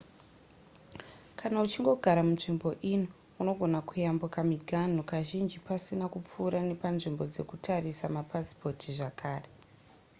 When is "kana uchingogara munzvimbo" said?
1.39-2.69